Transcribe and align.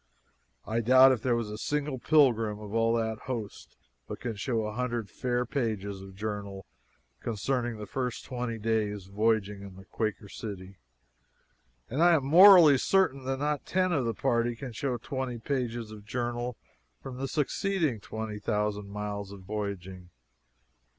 I 0.65 0.79
doubt 0.79 1.11
if 1.11 1.21
there 1.21 1.37
is 1.37 1.51
a 1.51 1.59
single 1.59 1.99
pilgrim 1.99 2.57
of 2.57 2.73
all 2.73 2.95
that 2.95 3.19
host 3.25 3.77
but 4.07 4.19
can 4.19 4.33
show 4.33 4.65
a 4.65 4.73
hundred 4.73 5.11
fair 5.11 5.45
pages 5.45 6.01
of 6.01 6.15
journal 6.15 6.65
concerning 7.19 7.77
the 7.77 7.85
first 7.85 8.25
twenty 8.25 8.57
days' 8.57 9.05
voyaging 9.05 9.61
in 9.61 9.75
the 9.75 9.85
__Quaker 9.85 10.23
City__, 10.27 10.77
and 11.87 12.01
I 12.01 12.15
am 12.15 12.25
morally 12.25 12.79
certain 12.79 13.25
that 13.25 13.37
not 13.37 13.67
ten 13.67 13.91
of 13.91 14.05
the 14.05 14.15
party 14.15 14.55
can 14.55 14.71
show 14.71 14.97
twenty 14.97 15.37
pages 15.37 15.91
of 15.91 16.03
journal 16.03 16.57
for 17.03 17.13
the 17.13 17.27
succeeding 17.27 17.99
twenty 17.99 18.39
thousand 18.39 18.89
miles 18.89 19.31
of 19.31 19.43
voyaging! 19.43 20.09